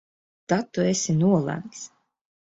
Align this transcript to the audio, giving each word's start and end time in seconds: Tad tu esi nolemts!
Tad 0.53 0.71
tu 0.77 0.85
esi 0.93 1.15
nolemts! 1.19 1.85